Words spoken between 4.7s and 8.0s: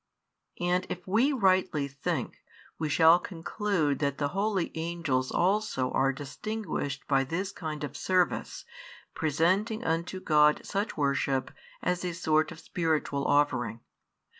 angels also are distinguished by this kind [of